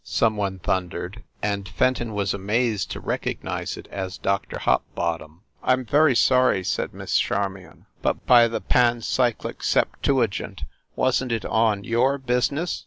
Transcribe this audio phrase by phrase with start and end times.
[0.03, 5.41] some one thundered, and Fenton was amazed to recognize it as Doctor Hopbottom.
[5.61, 7.85] "I m very sorry," said Miss Charmion.
[8.01, 10.63] "But, by the pancyclic septuagint,
[10.95, 12.79] wasn t it on your business